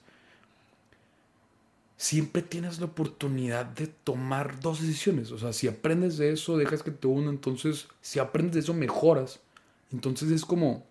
siempre 1.97 2.41
tienes 2.41 2.79
la 2.79 2.87
oportunidad 2.87 3.65
de 3.65 3.87
tomar 3.87 4.59
dos 4.59 4.81
decisiones. 4.81 5.31
O 5.31 5.37
sea, 5.37 5.53
si 5.53 5.67
aprendes 5.67 6.17
de 6.17 6.31
eso, 6.31 6.57
dejas 6.57 6.83
que 6.83 6.91
te 6.91 7.07
uno, 7.07 7.29
entonces 7.29 7.87
si 8.01 8.19
aprendes 8.19 8.53
de 8.53 8.59
eso, 8.59 8.73
mejoras. 8.73 9.39
Entonces 9.91 10.31
es 10.31 10.43
como 10.43 10.85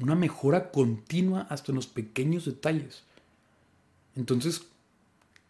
una 0.00 0.14
mejora 0.14 0.70
continua 0.70 1.42
hasta 1.50 1.72
en 1.72 1.76
los 1.76 1.86
pequeños 1.86 2.44
detalles. 2.44 3.04
Entonces, 4.14 4.66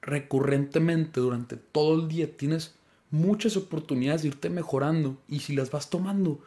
recurrentemente 0.03 1.21
durante 1.21 1.57
todo 1.57 2.01
el 2.01 2.09
día 2.09 2.37
tienes 2.37 2.75
muchas 3.11 3.57
oportunidades 3.57 4.23
de 4.23 4.29
irte 4.29 4.51
mejorando 4.51 5.19
y 5.29 5.41
si 5.41 5.55
las 5.55 5.71
vas 5.71 5.91
tomando, 5.91 6.41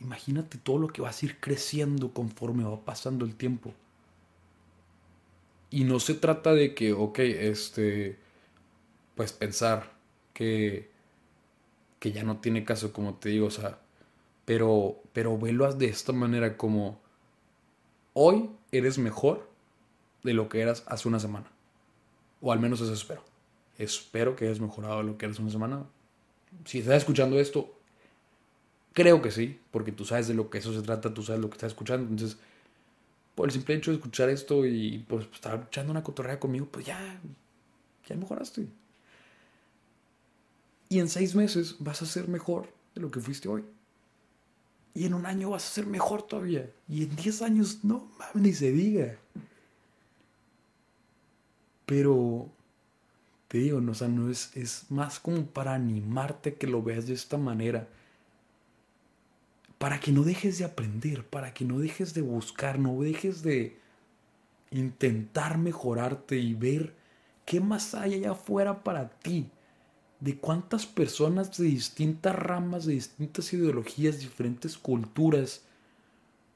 imagínate 0.00 0.58
todo 0.58 0.78
lo 0.78 0.88
que 0.88 1.02
vas 1.02 1.22
a 1.22 1.26
ir 1.26 1.38
creciendo 1.40 2.12
conforme 2.12 2.64
va 2.64 2.80
pasando 2.80 3.24
el 3.24 3.34
tiempo. 3.34 3.72
Y 5.70 5.84
no 5.84 6.00
se 6.00 6.14
trata 6.14 6.54
de 6.54 6.74
que, 6.74 6.92
ok, 6.94 7.18
este, 7.18 8.18
pues 9.14 9.32
pensar 9.32 9.92
que, 10.32 10.90
que 11.98 12.12
ya 12.12 12.22
no 12.22 12.38
tiene 12.38 12.64
caso, 12.64 12.92
como 12.92 13.14
te 13.14 13.28
digo, 13.28 13.46
o 13.46 13.50
sea, 13.50 13.78
pero, 14.48 15.02
pero 15.12 15.36
velo 15.36 15.70
de 15.74 15.88
esta 15.88 16.14
manera 16.14 16.56
como, 16.56 16.98
hoy 18.14 18.48
eres 18.72 18.96
mejor 18.96 19.46
de 20.24 20.32
lo 20.32 20.48
que 20.48 20.62
eras 20.62 20.84
hace 20.86 21.06
una 21.06 21.20
semana. 21.20 21.48
O 22.40 22.50
al 22.50 22.58
menos 22.58 22.80
eso 22.80 22.94
espero. 22.94 23.22
Espero 23.76 24.36
que 24.36 24.46
hayas 24.46 24.58
mejorado 24.58 25.02
lo 25.02 25.18
que 25.18 25.26
eras 25.26 25.38
una 25.38 25.50
semana. 25.50 25.84
Si 26.64 26.78
estás 26.78 26.96
escuchando 26.96 27.38
esto, 27.38 27.74
creo 28.94 29.20
que 29.20 29.30
sí, 29.30 29.60
porque 29.70 29.92
tú 29.92 30.06
sabes 30.06 30.28
de 30.28 30.32
lo 30.32 30.48
que 30.48 30.56
eso 30.56 30.72
se 30.72 30.80
trata, 30.80 31.12
tú 31.12 31.22
sabes 31.22 31.42
lo 31.42 31.50
que 31.50 31.56
estás 31.56 31.72
escuchando. 31.72 32.08
Entonces, 32.08 32.38
por 33.34 33.48
el 33.48 33.52
simple 33.52 33.74
hecho 33.74 33.90
de 33.90 33.98
escuchar 33.98 34.30
esto 34.30 34.64
y 34.64 35.04
pues 35.06 35.26
estar 35.30 35.66
echando 35.68 35.90
una 35.90 36.02
cotorrea 36.02 36.40
conmigo, 36.40 36.68
pues 36.70 36.86
ya, 36.86 37.20
ya 38.08 38.16
mejoraste. 38.16 38.66
Y 40.88 41.00
en 41.00 41.10
seis 41.10 41.34
meses 41.34 41.76
vas 41.80 42.00
a 42.00 42.06
ser 42.06 42.28
mejor 42.28 42.66
de 42.94 43.02
lo 43.02 43.10
que 43.10 43.20
fuiste 43.20 43.46
hoy. 43.46 43.62
Y 44.94 45.04
en 45.06 45.14
un 45.14 45.26
año 45.26 45.50
vas 45.50 45.66
a 45.66 45.74
ser 45.74 45.86
mejor 45.86 46.22
todavía. 46.22 46.70
Y 46.88 47.04
en 47.04 47.16
diez 47.16 47.42
años, 47.42 47.84
no 47.84 48.10
mames, 48.18 48.42
ni 48.42 48.52
se 48.52 48.72
diga. 48.72 49.16
Pero, 51.86 52.48
te 53.48 53.58
digo, 53.58 53.80
no, 53.80 53.92
o 53.92 53.94
sea, 53.94 54.08
no 54.08 54.30
es, 54.30 54.56
es 54.56 54.90
más 54.90 55.20
como 55.20 55.46
para 55.46 55.74
animarte 55.74 56.54
que 56.54 56.66
lo 56.66 56.82
veas 56.82 57.06
de 57.06 57.14
esta 57.14 57.38
manera 57.38 57.88
para 59.78 60.00
que 60.00 60.12
no 60.12 60.22
dejes 60.24 60.58
de 60.58 60.64
aprender, 60.64 61.24
para 61.24 61.54
que 61.54 61.64
no 61.64 61.78
dejes 61.78 62.12
de 62.12 62.20
buscar, 62.20 62.78
no 62.78 63.00
dejes 63.00 63.42
de 63.42 63.76
intentar 64.70 65.56
mejorarte 65.56 66.36
y 66.36 66.54
ver 66.54 66.94
qué 67.46 67.60
más 67.60 67.94
hay 67.94 68.14
allá 68.14 68.32
afuera 68.32 68.82
para 68.82 69.08
ti. 69.08 69.48
De 70.20 70.36
cuántas 70.36 70.86
personas 70.86 71.56
de 71.56 71.66
distintas 71.66 72.34
ramas, 72.34 72.86
de 72.86 72.94
distintas 72.94 73.52
ideologías, 73.52 74.18
diferentes 74.18 74.76
culturas, 74.76 75.62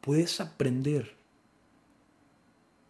puedes 0.00 0.40
aprender. 0.40 1.14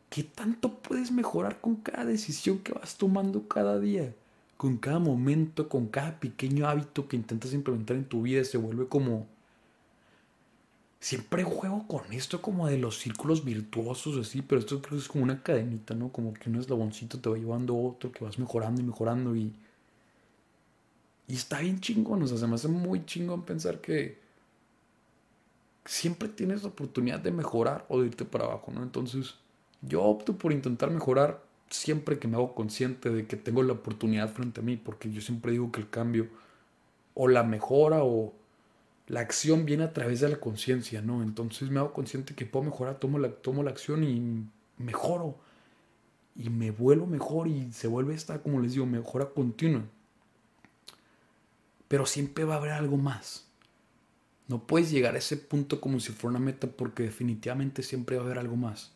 ¿Qué 0.08 0.22
tanto 0.22 0.78
puedes 0.78 1.10
mejorar 1.10 1.60
con 1.60 1.76
cada 1.76 2.06
decisión 2.06 2.58
que 2.58 2.72
vas 2.72 2.96
tomando 2.96 3.48
cada 3.48 3.78
día? 3.78 4.14
Con 4.56 4.76
cada 4.78 4.98
momento, 4.98 5.68
con 5.68 5.88
cada 5.88 6.18
pequeño 6.20 6.68
hábito 6.68 7.08
que 7.08 7.16
intentas 7.16 7.52
implementar 7.52 7.96
en 7.96 8.04
tu 8.04 8.22
vida, 8.22 8.44
se 8.44 8.58
vuelve 8.58 8.88
como 8.88 9.26
siempre 11.00 11.42
juego 11.42 11.86
con 11.88 12.12
esto 12.12 12.40
como 12.40 12.68
de 12.68 12.78
los 12.78 12.98
círculos 12.98 13.44
virtuosos 13.44 14.16
así, 14.18 14.40
pero 14.40 14.60
esto 14.60 14.80
creo 14.80 14.92
que 14.92 15.02
es 15.02 15.08
como 15.08 15.24
una 15.24 15.42
cadenita, 15.42 15.94
¿no? 15.94 16.12
Como 16.12 16.32
que 16.32 16.48
un 16.48 16.56
eslaboncito 16.56 17.18
te 17.18 17.28
va 17.28 17.36
llevando 17.36 17.74
a 17.74 17.88
otro, 17.88 18.12
que 18.12 18.24
vas 18.24 18.38
mejorando 18.38 18.80
y 18.80 18.84
mejorando 18.84 19.36
y... 19.36 19.52
Y 21.32 21.36
está 21.36 21.60
bien 21.60 21.80
chingón, 21.80 22.22
o 22.22 22.26
sea, 22.26 22.36
se 22.36 22.46
me 22.46 22.56
hace 22.56 22.68
muy 22.68 23.06
chingón 23.06 23.42
pensar 23.46 23.80
que 23.80 24.18
siempre 25.86 26.28
tienes 26.28 26.62
la 26.62 26.68
oportunidad 26.68 27.20
de 27.20 27.32
mejorar 27.32 27.86
o 27.88 28.02
de 28.02 28.08
irte 28.08 28.26
para 28.26 28.44
abajo, 28.44 28.70
¿no? 28.70 28.82
Entonces, 28.82 29.36
yo 29.80 30.02
opto 30.02 30.36
por 30.36 30.52
intentar 30.52 30.90
mejorar 30.90 31.42
siempre 31.70 32.18
que 32.18 32.28
me 32.28 32.36
hago 32.36 32.54
consciente 32.54 33.08
de 33.08 33.26
que 33.26 33.38
tengo 33.38 33.62
la 33.62 33.72
oportunidad 33.72 34.28
frente 34.28 34.60
a 34.60 34.62
mí, 34.62 34.76
porque 34.76 35.10
yo 35.10 35.22
siempre 35.22 35.52
digo 35.52 35.72
que 35.72 35.80
el 35.80 35.88
cambio 35.88 36.28
o 37.14 37.28
la 37.28 37.44
mejora 37.44 38.04
o 38.04 38.34
la 39.06 39.20
acción 39.20 39.64
viene 39.64 39.84
a 39.84 39.94
través 39.94 40.20
de 40.20 40.28
la 40.28 40.36
conciencia, 40.38 41.00
¿no? 41.00 41.22
Entonces 41.22 41.70
me 41.70 41.80
hago 41.80 41.94
consciente 41.94 42.34
que 42.34 42.44
puedo 42.44 42.66
mejorar, 42.66 42.98
tomo 42.98 43.18
la, 43.18 43.30
tomo 43.30 43.62
la 43.62 43.70
acción 43.70 44.04
y 44.04 44.44
mejoro. 44.76 45.36
Y 46.36 46.50
me 46.50 46.72
vuelvo 46.72 47.06
mejor 47.06 47.48
y 47.48 47.72
se 47.72 47.88
vuelve 47.88 48.12
esta, 48.12 48.42
como 48.42 48.60
les 48.60 48.74
digo, 48.74 48.84
mejora 48.84 49.30
continua. 49.30 49.84
Pero 51.92 52.06
siempre 52.06 52.44
va 52.44 52.54
a 52.54 52.56
haber 52.56 52.70
algo 52.70 52.96
más. 52.96 53.44
No 54.48 54.66
puedes 54.66 54.90
llegar 54.90 55.14
a 55.14 55.18
ese 55.18 55.36
punto 55.36 55.78
como 55.78 56.00
si 56.00 56.12
fuera 56.12 56.38
una 56.38 56.46
meta 56.46 56.66
porque 56.66 57.02
definitivamente 57.02 57.82
siempre 57.82 58.16
va 58.16 58.22
a 58.22 58.24
haber 58.24 58.38
algo 58.38 58.56
más. 58.56 58.92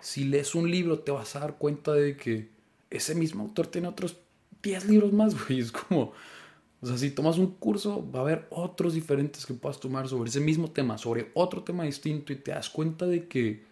Si 0.00 0.24
lees 0.24 0.56
un 0.56 0.68
libro 0.68 0.98
te 0.98 1.12
vas 1.12 1.36
a 1.36 1.38
dar 1.38 1.56
cuenta 1.56 1.92
de 1.92 2.16
que 2.16 2.48
ese 2.90 3.14
mismo 3.14 3.44
autor 3.44 3.68
tiene 3.68 3.86
otros 3.86 4.16
10 4.60 4.88
libros 4.88 5.12
más, 5.12 5.40
güey. 5.46 5.60
Es 5.60 5.70
como, 5.70 6.14
o 6.80 6.86
sea, 6.88 6.98
si 6.98 7.12
tomas 7.12 7.38
un 7.38 7.52
curso, 7.52 8.04
va 8.10 8.18
a 8.18 8.22
haber 8.22 8.48
otros 8.50 8.94
diferentes 8.94 9.46
que 9.46 9.54
puedas 9.54 9.78
tomar 9.78 10.08
sobre 10.08 10.28
ese 10.28 10.40
mismo 10.40 10.68
tema, 10.72 10.98
sobre 10.98 11.30
otro 11.32 11.62
tema 11.62 11.84
distinto 11.84 12.32
y 12.32 12.36
te 12.36 12.50
das 12.50 12.68
cuenta 12.68 13.06
de 13.06 13.28
que 13.28 13.62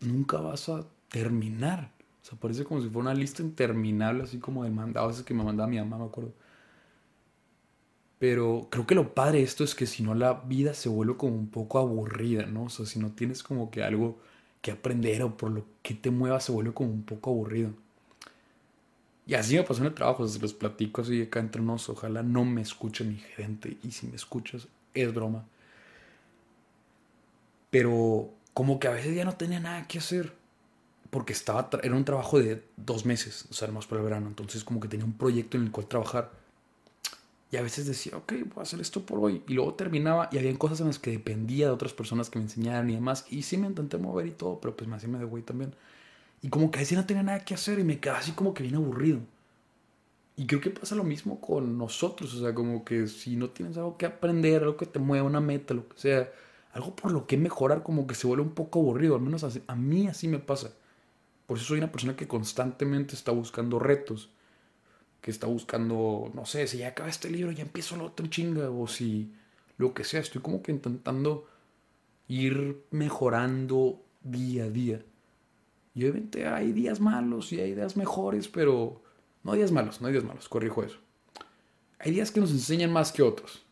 nunca 0.00 0.36
vas 0.36 0.68
a 0.68 0.84
terminar. 1.08 1.95
O 2.26 2.28
sea, 2.28 2.40
parece 2.40 2.64
como 2.64 2.82
si 2.82 2.88
fuera 2.88 3.10
una 3.10 3.14
lista 3.14 3.40
interminable, 3.40 4.24
así 4.24 4.38
como 4.40 4.64
de 4.64 4.70
mandados 4.70 5.22
que 5.22 5.32
me 5.32 5.44
mandaba 5.44 5.68
mi 5.68 5.78
mamá, 5.78 5.96
me 5.98 6.06
acuerdo. 6.06 6.32
Pero 8.18 8.66
creo 8.68 8.84
que 8.84 8.96
lo 8.96 9.14
padre 9.14 9.38
de 9.38 9.44
esto 9.44 9.62
es 9.62 9.76
que 9.76 9.86
si 9.86 10.02
no 10.02 10.12
la 10.12 10.32
vida 10.34 10.74
se 10.74 10.88
vuelve 10.88 11.16
como 11.16 11.36
un 11.36 11.48
poco 11.48 11.78
aburrida, 11.78 12.46
¿no? 12.46 12.64
O 12.64 12.68
sea, 12.68 12.84
si 12.84 12.98
no 12.98 13.12
tienes 13.12 13.44
como 13.44 13.70
que 13.70 13.84
algo 13.84 14.18
que 14.60 14.72
aprender 14.72 15.22
o 15.22 15.36
por 15.36 15.52
lo 15.52 15.66
que 15.82 15.94
te 15.94 16.10
muevas 16.10 16.42
se 16.44 16.50
vuelve 16.50 16.74
como 16.74 16.90
un 16.90 17.04
poco 17.04 17.30
aburrido. 17.30 17.70
Y 19.26 19.34
así 19.34 19.54
me 19.56 19.62
pasó 19.62 19.82
en 19.82 19.86
el 19.88 19.94
trabajo, 19.94 20.26
se 20.26 20.40
los 20.40 20.52
platico 20.52 21.02
así 21.02 21.22
acá 21.22 21.38
entre 21.38 21.62
nos. 21.62 21.88
Ojalá 21.88 22.24
no 22.24 22.44
me 22.44 22.60
escuche 22.62 23.04
mi 23.04 23.18
gerente. 23.18 23.76
Y 23.84 23.92
si 23.92 24.08
me 24.08 24.16
escuchas, 24.16 24.66
es 24.94 25.14
broma. 25.14 25.44
Pero 27.70 28.30
como 28.52 28.80
que 28.80 28.88
a 28.88 28.92
veces 28.92 29.14
ya 29.14 29.24
no 29.24 29.36
tenía 29.36 29.60
nada 29.60 29.86
que 29.86 29.98
hacer. 29.98 30.32
Porque 31.10 31.32
estaba, 31.32 31.68
era 31.82 31.94
un 31.94 32.04
trabajo 32.04 32.38
de 32.38 32.64
dos 32.76 33.04
meses, 33.06 33.46
o 33.50 33.54
sea, 33.54 33.68
más 33.68 33.86
para 33.86 34.00
el 34.00 34.04
verano. 34.04 34.28
Entonces 34.28 34.64
como 34.64 34.80
que 34.80 34.88
tenía 34.88 35.04
un 35.04 35.16
proyecto 35.16 35.56
en 35.56 35.64
el 35.64 35.70
cual 35.70 35.86
trabajar. 35.86 36.30
Y 37.50 37.56
a 37.56 37.62
veces 37.62 37.86
decía, 37.86 38.16
ok, 38.16 38.32
voy 38.32 38.58
a 38.58 38.62
hacer 38.62 38.80
esto 38.80 39.06
por 39.06 39.18
hoy. 39.20 39.42
Y 39.46 39.54
luego 39.54 39.74
terminaba 39.74 40.28
y 40.32 40.38
había 40.38 40.56
cosas 40.58 40.80
en 40.80 40.88
las 40.88 40.98
que 40.98 41.12
dependía 41.12 41.66
de 41.66 41.72
otras 41.72 41.92
personas 41.92 42.28
que 42.28 42.38
me 42.38 42.46
enseñaran 42.46 42.90
y 42.90 42.94
demás. 42.94 43.24
Y 43.30 43.42
sí 43.42 43.56
me 43.56 43.68
intenté 43.68 43.98
mover 43.98 44.26
y 44.26 44.32
todo, 44.32 44.60
pero 44.60 44.76
pues 44.76 44.88
me 44.88 44.96
hacía 44.96 45.08
medio 45.08 45.28
güey 45.28 45.42
también. 45.42 45.74
Y 46.42 46.48
como 46.48 46.70
que 46.70 46.78
a 46.78 46.82
veces 46.82 46.98
no 46.98 47.06
tenía 47.06 47.22
nada 47.22 47.44
que 47.44 47.54
hacer 47.54 47.78
y 47.78 47.84
me 47.84 48.00
quedaba 48.00 48.18
así 48.18 48.32
como 48.32 48.52
que 48.52 48.62
bien 48.62 48.74
aburrido. 48.74 49.20
Y 50.36 50.46
creo 50.46 50.60
que 50.60 50.70
pasa 50.70 50.94
lo 50.94 51.04
mismo 51.04 51.40
con 51.40 51.78
nosotros, 51.78 52.34
o 52.34 52.40
sea, 52.40 52.54
como 52.54 52.84
que 52.84 53.06
si 53.06 53.36
no 53.36 53.48
tienes 53.50 53.78
algo 53.78 53.96
que 53.96 54.04
aprender, 54.04 54.62
algo 54.62 54.76
que 54.76 54.84
te 54.84 54.98
mueva, 54.98 55.26
una 55.26 55.40
meta, 55.40 55.72
lo 55.72 55.88
que 55.88 55.98
sea, 55.98 56.30
algo 56.74 56.94
por 56.94 57.10
lo 57.10 57.26
que 57.26 57.38
mejorar, 57.38 57.82
como 57.82 58.06
que 58.06 58.14
se 58.14 58.26
vuelve 58.26 58.42
un 58.42 58.50
poco 58.52 58.80
aburrido, 58.80 59.14
al 59.14 59.22
menos 59.22 59.44
a 59.44 59.74
mí 59.74 60.08
así 60.08 60.28
me 60.28 60.38
pasa. 60.38 60.72
Por 61.46 61.58
eso 61.58 61.66
soy 61.66 61.78
una 61.78 61.92
persona 61.92 62.16
que 62.16 62.26
constantemente 62.26 63.14
está 63.14 63.32
buscando 63.32 63.78
retos, 63.78 64.30
que 65.20 65.30
está 65.30 65.46
buscando, 65.46 66.30
no 66.34 66.44
sé, 66.44 66.66
si 66.66 66.78
ya 66.78 66.88
acaba 66.88 67.08
este 67.08 67.30
libro, 67.30 67.52
ya 67.52 67.62
empiezo 67.62 67.94
el 67.94 68.02
otro 68.02 68.26
chinga, 68.26 68.70
o 68.70 68.86
si 68.86 69.32
lo 69.78 69.94
que 69.94 70.04
sea, 70.04 70.20
estoy 70.20 70.42
como 70.42 70.62
que 70.62 70.72
intentando 70.72 71.46
ir 72.28 72.84
mejorando 72.90 74.02
día 74.22 74.64
a 74.64 74.70
día. 74.70 75.04
Y 75.94 76.02
obviamente 76.02 76.46
hay 76.46 76.72
días 76.72 77.00
malos 77.00 77.52
y 77.52 77.60
hay 77.60 77.74
días 77.74 77.96
mejores, 77.96 78.48
pero 78.48 79.02
no 79.42 79.54
días 79.54 79.72
malos, 79.72 80.00
no 80.00 80.08
hay 80.08 80.12
días 80.12 80.24
malos, 80.24 80.48
corrijo 80.48 80.82
eso. 80.82 80.98
Hay 81.98 82.12
días 82.12 82.30
que 82.30 82.40
nos 82.40 82.50
enseñan 82.50 82.92
más 82.92 83.12
que 83.12 83.22
otros. 83.22 83.62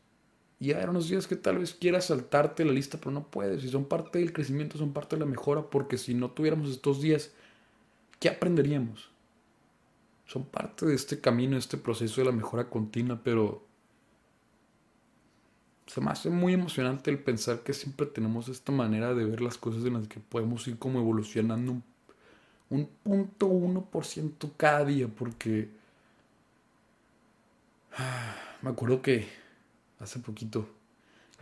Y 0.59 0.73
hay 0.73 0.85
unos 0.85 1.09
días 1.09 1.27
que 1.27 1.37
tal 1.37 1.59
vez 1.59 1.75
quieras 1.75 2.07
saltarte 2.07 2.65
la 2.65 2.73
lista, 2.73 2.97
pero 2.99 3.11
no 3.11 3.29
puedes. 3.31 3.63
Y 3.65 3.69
son 3.69 3.85
parte 3.85 4.21
del 4.21 4.33
crecimiento, 4.33 4.79
son 4.79 4.93
parte 4.93 5.17
de 5.17 5.21
la 5.21 5.27
mejora, 5.27 5.69
porque 5.69 5.99
si 5.99 6.15
no 6.15 6.31
tuviéramos 6.31 6.71
estos 6.71 7.03
días, 7.03 7.33
¿qué 8.25 8.31
aprenderíamos? 8.31 9.11
Son 10.25 10.47
parte 10.47 10.87
de 10.87 10.95
este 10.95 11.21
camino, 11.21 11.59
este 11.59 11.77
proceso 11.77 12.23
de 12.23 12.25
la 12.25 12.33
mejora 12.33 12.71
continua, 12.71 13.21
pero 13.23 13.63
se 15.87 16.01
me 16.01 16.11
hace 16.11 16.31
muy 16.31 16.55
emocionante 16.55 17.11
el 17.11 17.19
pensar 17.19 17.61
que 17.61 17.75
siempre 17.75 18.07
tenemos 18.07 18.49
esta 18.49 18.73
manera 18.73 19.13
de 19.13 19.27
ver 19.27 19.43
las 19.43 19.59
cosas 19.59 19.85
en 19.85 19.93
las 19.93 20.09
que 20.09 20.21
podemos 20.21 20.67
ir 20.69 20.79
como 20.79 21.01
evolucionando 21.01 21.73
un 21.73 21.85
un 22.71 22.87
punto 22.87 23.45
uno 23.45 23.85
por 23.85 24.07
ciento 24.07 24.51
cada 24.57 24.87
día 24.87 25.07
porque 25.07 25.69
me 28.63 28.71
acuerdo 28.71 29.03
que 29.03 29.29
hace 30.01 30.19
poquito 30.19 30.67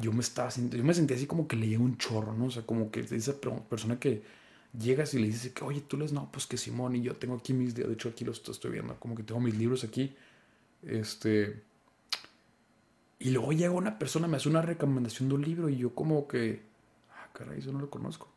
yo 0.00 0.12
me 0.12 0.20
estaba 0.20 0.50
yo 0.50 0.82
me 0.82 0.94
sentía 0.94 1.16
así 1.16 1.26
como 1.26 1.46
que 1.46 1.54
leía 1.54 1.78
un 1.78 1.96
chorro, 1.96 2.34
¿no? 2.34 2.46
O 2.46 2.50
sea, 2.50 2.64
como 2.64 2.90
que 2.90 3.00
esa 3.00 3.34
persona 3.68 4.00
que 4.00 4.41
llegas 4.78 5.14
y 5.14 5.18
le 5.18 5.26
dices 5.26 5.52
que, 5.52 5.64
oye, 5.64 5.82
tú 5.82 5.96
les 5.96 6.12
no, 6.12 6.30
pues 6.32 6.46
que 6.46 6.56
Simón 6.56 6.96
y 6.96 7.02
yo 7.02 7.14
tengo 7.16 7.36
aquí 7.36 7.52
mis, 7.52 7.74
de 7.74 7.90
hecho 7.92 8.08
aquí 8.08 8.24
los 8.24 8.46
estoy 8.48 8.72
viendo, 8.72 8.98
como 8.98 9.14
que 9.14 9.22
tengo 9.22 9.40
mis 9.40 9.56
libros 9.56 9.84
aquí, 9.84 10.14
este, 10.82 11.62
y 13.18 13.30
luego 13.30 13.52
llega 13.52 13.70
una 13.70 13.98
persona, 13.98 14.26
me 14.26 14.36
hace 14.36 14.48
una 14.48 14.62
recomendación 14.62 15.28
de 15.28 15.36
un 15.36 15.42
libro 15.42 15.68
y 15.68 15.76
yo 15.76 15.94
como 15.94 16.26
que, 16.26 16.62
ah, 17.12 17.28
caray, 17.32 17.60
eso 17.60 17.72
no 17.72 17.78
lo 17.78 17.88
conozco. 17.88 18.28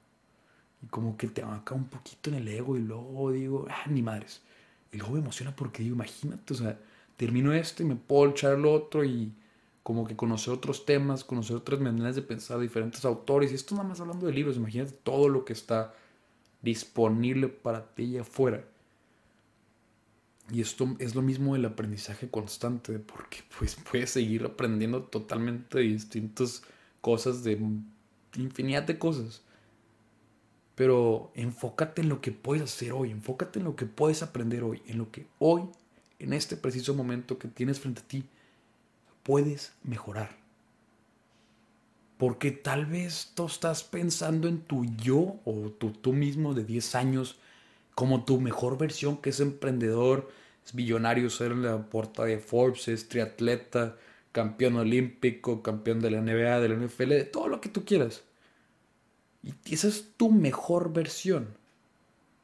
Y 0.83 0.87
como 0.87 1.17
que 1.17 1.27
te 1.27 1.41
acá 1.41 1.73
un 1.73 1.85
poquito 1.85 2.29
en 2.29 2.35
el 2.35 2.47
ego 2.47 2.77
y 2.77 2.81
luego 2.81 3.31
digo, 3.31 3.65
ah, 3.67 3.89
ni 3.89 4.03
madres. 4.03 4.41
Y 4.91 4.97
luego 4.97 5.13
me 5.13 5.21
emociona 5.21 5.55
porque 5.55 5.81
digo, 5.81 5.95
imagínate, 5.95 6.53
o 6.53 6.57
sea, 6.57 6.79
termino 7.17 7.51
esto 7.51 7.81
y 7.81 7.87
me 7.87 7.95
puedo 7.95 8.29
echar 8.29 8.53
el 8.53 8.65
otro 8.65 9.03
y 9.03 9.33
como 9.81 10.05
que 10.05 10.15
conocer 10.15 10.53
otros 10.53 10.85
temas, 10.85 11.23
conocer 11.23 11.55
otras 11.55 11.79
maneras 11.79 12.15
de 12.15 12.21
pensar 12.21 12.59
diferentes 12.59 13.05
autores. 13.05 13.51
Y 13.51 13.55
esto 13.55 13.73
nada 13.73 13.87
más 13.87 13.99
hablando 13.99 14.27
de 14.27 14.33
libros, 14.33 14.57
imagínate 14.57 14.91
todo 15.03 15.29
lo 15.29 15.45
que 15.45 15.53
está 15.53 15.95
disponible 16.65 17.47
para 17.47 17.93
ti 17.95 18.03
allá 18.03 18.21
afuera. 18.21 18.65
Y 20.51 20.61
esto 20.61 20.95
es 20.99 21.15
lo 21.15 21.21
mismo 21.21 21.53
del 21.53 21.65
aprendizaje 21.65 22.29
constante, 22.29 22.99
porque 22.99 23.37
pues 23.57 23.77
puedes 23.89 24.09
seguir 24.09 24.43
aprendiendo 24.43 25.03
totalmente 25.03 25.79
distintas 25.79 26.63
cosas, 27.01 27.43
de 27.43 27.59
infinidad 28.35 28.83
de 28.83 28.99
cosas. 28.99 29.43
Pero 30.75 31.31
enfócate 31.35 32.01
en 32.01 32.09
lo 32.09 32.19
que 32.19 32.31
puedes 32.31 32.63
hacer 32.63 32.91
hoy, 32.91 33.11
enfócate 33.11 33.59
en 33.59 33.65
lo 33.65 33.75
que 33.75 33.85
puedes 33.85 34.21
aprender 34.21 34.63
hoy, 34.63 34.81
en 34.87 34.97
lo 34.97 35.09
que 35.09 35.27
hoy, 35.39 35.63
en 36.19 36.33
este 36.33 36.57
preciso 36.57 36.93
momento 36.93 37.39
que 37.39 37.47
tienes 37.47 37.79
frente 37.79 38.01
a 38.01 38.07
ti, 38.07 38.25
puedes 39.23 39.73
mejorar. 39.83 40.44
Porque 42.17 42.51
tal 42.51 42.85
vez 42.85 43.31
tú 43.35 43.45
estás 43.45 43.83
pensando 43.83 44.47
en 44.47 44.61
tu 44.61 44.85
yo 44.85 45.35
o 45.43 45.69
tu, 45.77 45.91
tú 45.91 46.13
mismo 46.13 46.53
de 46.53 46.63
10 46.63 46.95
años 46.95 47.37
como 47.93 48.25
tu 48.25 48.39
mejor 48.39 48.77
versión, 48.77 49.17
que 49.17 49.31
es 49.31 49.39
emprendedor, 49.39 50.29
es 50.65 50.73
billonario, 50.73 51.29
ser 51.29 51.51
en 51.51 51.63
la 51.63 51.89
portada 51.89 52.27
de 52.27 52.39
Forbes, 52.39 52.87
es 52.87 53.07
triatleta, 53.07 53.95
campeón 54.31 54.75
olímpico, 54.75 55.61
campeón 55.61 56.01
de 56.01 56.11
la 56.11 56.21
NBA, 56.21 56.59
de 56.59 56.69
la 56.69 56.75
NFL, 56.75 57.09
de 57.09 57.23
todo 57.23 57.47
lo 57.47 57.61
que 57.61 57.69
tú 57.69 57.85
quieras. 57.85 58.23
Y 59.43 59.53
esa 59.73 59.87
es 59.87 60.11
tu 60.17 60.31
mejor 60.31 60.91
versión. 60.91 61.47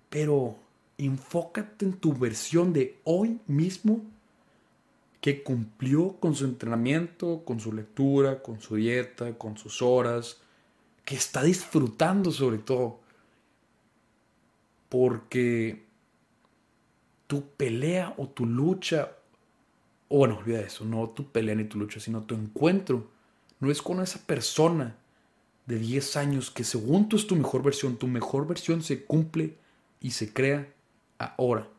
Pero 0.10 0.58
enfócate 0.98 1.86
en 1.86 1.94
tu 1.94 2.14
versión 2.14 2.74
de 2.74 3.00
hoy 3.04 3.40
mismo 3.48 4.02
que 5.22 5.44
cumplió 5.44 6.20
con 6.20 6.36
su 6.36 6.46
entrenamiento, 6.46 7.44
con 7.46 7.60
su 7.60 7.72
lectura, 7.72 8.42
con 8.42 8.60
su 8.60 8.76
dieta, 8.76 9.38
con 9.38 9.56
sus 9.56 9.82
horas, 9.84 10.42
que 11.06 11.16
está 11.16 11.44
disfrutando 11.44 12.32
sobre 12.32 12.58
todo. 12.58 13.00
Porque 14.90 15.86
tu 17.28 17.46
pelea 17.52 18.14
o 18.18 18.28
tu 18.28 18.46
lucha, 18.48 19.12
o 20.10 20.18
bueno, 20.18 20.40
olvida 20.40 20.60
eso, 20.60 20.84
no 20.84 21.10
tu 21.12 21.32
pelea 21.32 21.56
ni 21.56 21.66
tu 21.66 21.78
lucha, 21.78 22.00
sino 22.00 22.24
tu 22.24 22.36
encuentro, 22.36 23.08
no 23.60 23.72
es 23.72 23.82
con 23.82 24.02
esa 24.02 24.20
persona 24.26 24.98
de 25.68 25.78
10 25.78 26.18
años 26.18 26.50
que 26.50 26.64
según 26.64 27.08
tú 27.08 27.16
es 27.16 27.28
tu 27.28 27.36
mejor 27.36 27.62
versión, 27.62 27.96
tu 27.96 28.08
mejor 28.08 28.48
versión 28.48 28.82
se 28.82 29.06
cumple 29.06 29.56
y 30.02 30.12
se 30.12 30.34
crea 30.34 30.68
ahora, 31.20 31.70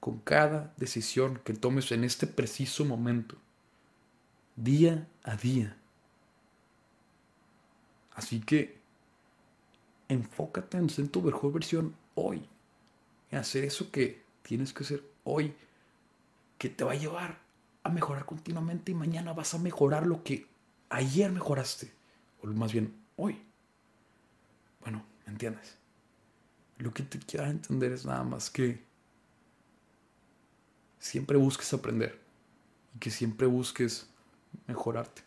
con 0.00 0.18
cada 0.18 0.72
decisión 0.76 1.40
que 1.44 1.54
tomes 1.54 1.90
en 1.92 2.04
este 2.04 2.26
preciso 2.26 2.84
momento, 2.84 3.36
día 4.56 5.08
a 5.24 5.36
día. 5.36 5.76
Así 8.14 8.40
que 8.40 8.78
enfócate 10.08 10.78
en 10.78 10.90
ser 10.90 11.08
tu 11.08 11.22
mejor 11.22 11.52
versión 11.52 11.94
hoy, 12.14 12.42
en 13.30 13.38
hacer 13.38 13.64
eso 13.64 13.90
que 13.90 14.22
tienes 14.42 14.72
que 14.72 14.84
hacer 14.84 15.04
hoy, 15.24 15.54
que 16.58 16.68
te 16.68 16.84
va 16.84 16.92
a 16.92 16.96
llevar 16.96 17.38
a 17.82 17.90
mejorar 17.90 18.24
continuamente 18.24 18.92
y 18.92 18.94
mañana 18.94 19.32
vas 19.32 19.54
a 19.54 19.58
mejorar 19.58 20.06
lo 20.06 20.22
que 20.24 20.46
ayer 20.88 21.30
mejoraste, 21.30 21.92
o 22.42 22.46
más 22.48 22.72
bien 22.72 22.94
hoy. 23.16 23.40
Bueno, 24.80 25.04
¿me 25.26 25.32
entiendes? 25.32 25.76
Lo 26.78 26.92
que 26.92 27.02
te 27.02 27.18
quiero 27.18 27.46
entender 27.46 27.92
es 27.92 28.04
nada 28.04 28.24
más 28.24 28.50
que 28.50 28.87
siempre 30.98 31.36
busques 31.36 31.72
aprender 31.72 32.18
y 32.94 32.98
que 32.98 33.10
siempre 33.10 33.46
busques 33.46 34.08
mejorarte. 34.66 35.22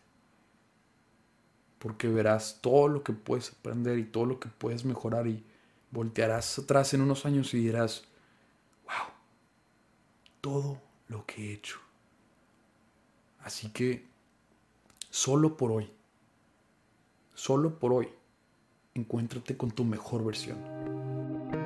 Porque 1.80 2.08
verás 2.08 2.60
todo 2.62 2.88
lo 2.88 3.04
que 3.04 3.14
puedes 3.14 3.52
aprender 3.52 3.98
y 3.98 4.04
todo 4.04 4.26
lo 4.26 4.40
que 4.40 4.50
puedes 4.50 4.86
mejorar 4.86 5.28
y 5.28 5.44
voltearás 5.90 6.60
atrás 6.60 6.94
en 6.94 7.02
unos 7.02 7.26
años 7.26 7.54
y 7.54 7.58
dirás, 7.58 8.04
wow, 8.86 9.14
todo 10.40 10.82
lo 11.08 11.26
que 11.26 11.50
he 11.50 11.54
hecho. 11.54 11.80
Así 13.44 13.70
que 13.70 14.06
solo 15.10 15.58
por 15.58 15.72
hoy, 15.72 15.92
solo 17.34 17.80
por 17.80 17.94
hoy, 17.94 18.10
encuéntrate 18.94 19.58
con 19.58 19.72
tu 19.72 19.84
mejor 19.84 20.24
versión. 20.24 21.61